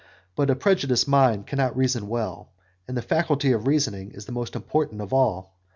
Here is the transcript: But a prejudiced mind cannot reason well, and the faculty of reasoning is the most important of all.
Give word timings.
But 0.35 0.49
a 0.49 0.55
prejudiced 0.55 1.07
mind 1.07 1.45
cannot 1.45 1.77
reason 1.77 2.07
well, 2.07 2.49
and 2.87 2.97
the 2.97 3.03
faculty 3.03 3.51
of 3.51 3.67
reasoning 3.67 4.09
is 4.13 4.25
the 4.25 4.31
most 4.31 4.55
important 4.55 4.99
of 4.99 5.13
all. 5.13 5.53